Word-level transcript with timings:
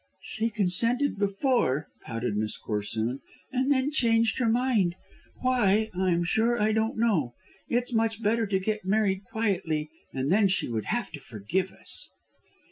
"She 0.23 0.49
consented 0.49 1.19
before," 1.19 1.89
pouted 2.03 2.35
Miss 2.35 2.57
Corsoon, 2.57 3.19
"and 3.51 3.71
then 3.71 3.91
changed 3.91 4.39
her 4.39 4.49
mind. 4.49 4.95
Why, 5.41 5.91
I'm 5.93 6.23
sure 6.23 6.59
I 6.59 6.71
don't 6.71 6.97
know. 6.97 7.35
It's 7.69 7.93
much 7.93 8.19
better 8.23 8.47
to 8.47 8.57
get 8.59 8.83
married 8.83 9.23
quietly 9.25 9.91
and 10.11 10.31
then 10.31 10.47
she 10.47 10.67
would 10.67 10.85
have 10.85 11.11
to 11.11 11.19
forgive 11.19 11.71
us." 11.71 12.09